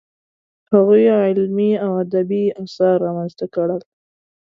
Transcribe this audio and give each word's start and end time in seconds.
هغوی 0.71 1.03
علمي 1.23 1.71
او 1.83 1.91
ادبي 2.03 2.43
اثار 2.63 2.95
رامنځته 3.05 3.45
کړل. 3.55 3.81